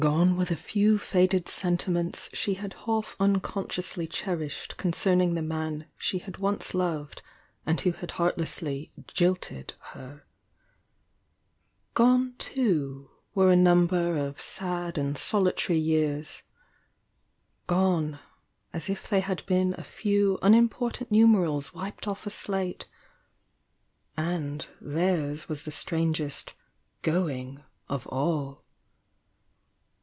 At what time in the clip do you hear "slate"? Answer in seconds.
22.31-22.87